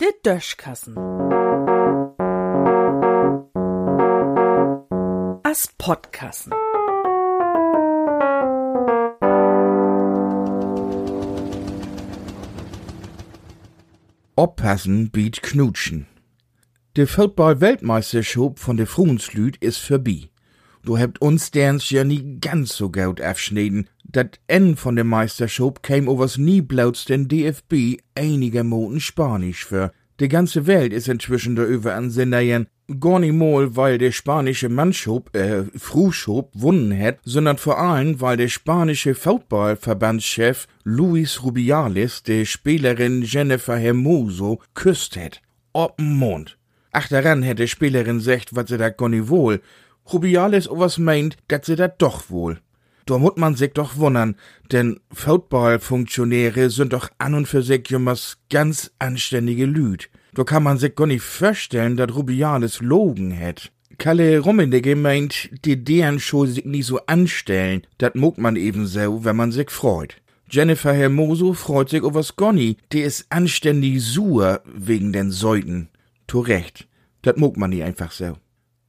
[0.00, 0.96] Der Döschkassen.
[5.42, 6.52] As Podkassen.
[14.36, 16.06] Oppassen biet knutschen.
[16.96, 20.29] De Football-Weltmeisterschaft von de Fruenslüd is vorbei.
[20.82, 23.88] Du hebt uns derns ja nie ganz so gut abschneiden.
[24.04, 29.92] Dat N von der Meisterschaft käm overs nie blauts den DFB einiger Moten Spanisch für.
[30.20, 32.66] Die ganze Welt is inzwischen darüber an Senderjen.
[32.98, 38.48] Gar mal, weil der spanische Mannschub, äh, Frühschub wunnen hat, sondern vor allem, weil der
[38.48, 45.40] spanische Footballverbandschef Luis Rubiales der Spielerin Jennifer Hermoso küsst hat.
[45.72, 46.58] Ob'n Mond.
[46.92, 49.60] Ach, daran hätte Spielerin gesagt, was sie da gar nicht wohl.
[50.12, 52.60] Rubiales was meint, dat sie dat doch wohl.
[53.06, 54.36] Da muss man sich doch wundern,
[54.70, 60.10] denn Footballfunktionäre sind doch an und für sich jummers ganz anständige Lüd.
[60.34, 63.72] Da kann man sich gar nicht vorstellen, dat Rubiales logen hätt.
[63.98, 69.24] Kalle Rummenigge meint, die deren Show sich nie so anstellen, dat muckt man eben so,
[69.24, 70.16] wenn man sich freut.
[70.48, 75.90] Jennifer Hermoso freut sich over's Gonny, die is anständig sur wegen den Säuten.
[76.28, 76.88] To recht,
[77.22, 78.36] dat muckt man nie einfach so.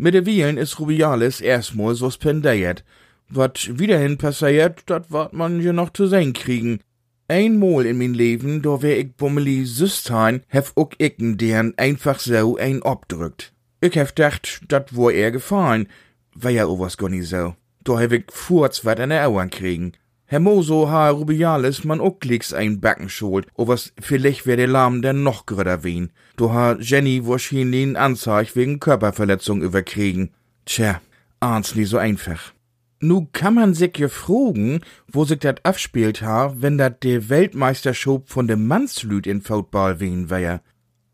[0.00, 2.84] Mit de Wielen is Rubiales erstmal suspendiert.
[3.28, 6.78] Wat wiederhin passiert, dat wart man ja noch zu sehen kriegen.
[7.26, 12.56] Einmal in mein Leben, da wär ich bummeli Süstein, hef ook icken deren einfach so
[12.56, 13.52] ein obdrückt.
[13.80, 15.88] Ich hef dacht, dat wo er gefallen,
[16.32, 17.56] war ja owas gar nicht so.
[17.82, 19.94] Da hef ich furz wat an der Augen kriegen.
[20.30, 25.46] Hermoso ha Rubiales man glicks ein Backen schuld, was vielleicht wär der Lahm denn noch
[25.46, 26.10] gröder wien.
[26.36, 30.34] Du ha Jenny wahrscheinlich einen Anzeig wegen Körperverletzung überkriegen.
[30.66, 31.00] Tja,
[31.40, 32.52] ahns nie so einfach.
[33.00, 38.28] Nu kann man sich ja fragen, wo sich dat abspielt ha, wenn dat de Weltmeisterschaft
[38.28, 40.60] von dem Mannslüd in Football wien wär.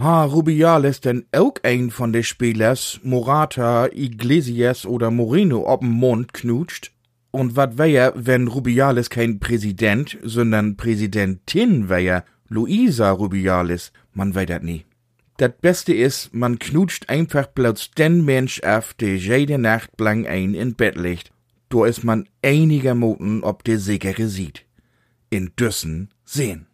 [0.00, 6.95] Ha Rubiales denn auch ein von de Spielers, Morata, Iglesias oder Moreno ob'n Mund knutscht?
[7.36, 13.92] Und wat wär, wenn Rubiales kein Präsident, sondern Präsidentin wär, Luisa Rubiales?
[14.14, 14.86] Man weiß dat nie.
[15.36, 20.54] Dat Beste is, man knutscht einfach bloß den Mensch af, der jede Nacht blang ein
[20.54, 21.30] in Bett liegt.
[21.68, 24.64] Do is man einigermaßen ob der Sichere sieht.
[25.28, 26.68] In Düssen sehen.